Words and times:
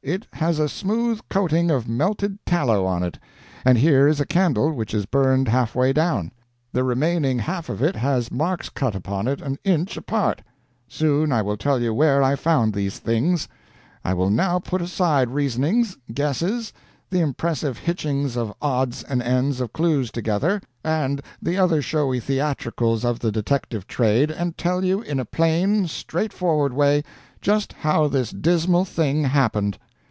"It 0.00 0.28
has 0.34 0.60
a 0.60 0.68
smooth 0.68 1.20
coating 1.28 1.72
of 1.72 1.88
melted 1.88 2.38
tallow 2.46 2.86
on 2.86 3.02
it. 3.02 3.18
And 3.64 3.76
here 3.76 4.06
is 4.06 4.20
a 4.20 4.24
candle 4.26 4.72
which 4.72 4.94
is 4.94 5.06
burned 5.06 5.48
half 5.48 5.74
way 5.74 5.92
down. 5.92 6.30
The 6.72 6.84
remaining 6.84 7.40
half 7.40 7.68
of 7.68 7.82
it 7.82 7.96
has 7.96 8.30
marks 8.30 8.68
cut 8.68 8.94
upon 8.94 9.26
it 9.26 9.42
an 9.42 9.58
inch 9.64 9.96
apart. 9.96 10.40
Soon 10.86 11.32
I 11.32 11.42
will 11.42 11.56
tell 11.56 11.80
you 11.82 11.92
where 11.92 12.22
I 12.22 12.36
found 12.36 12.72
these 12.72 13.00
things. 13.00 13.48
I 14.04 14.14
will 14.14 14.30
now 14.30 14.60
put 14.60 14.80
aside 14.80 15.30
reasonings, 15.30 15.98
guesses, 16.14 16.72
the 17.10 17.18
impressive 17.20 17.78
hitchings 17.78 18.36
of 18.36 18.54
odds 18.62 19.02
and 19.02 19.20
ends 19.20 19.60
of 19.60 19.72
clues 19.72 20.12
together, 20.12 20.62
and 20.84 21.20
the 21.42 21.58
other 21.58 21.82
showy 21.82 22.20
theatricals 22.20 23.04
of 23.04 23.18
the 23.18 23.32
detective 23.32 23.88
trade, 23.88 24.30
and 24.30 24.56
tell 24.56 24.84
you 24.84 25.02
in 25.02 25.18
a 25.18 25.24
plain, 25.24 25.88
straightforward 25.88 26.72
way 26.72 27.02
just 27.40 27.72
how 27.72 28.06
this 28.06 28.30
dismal 28.30 28.84
thing 28.84 29.24
happened." 29.24 29.76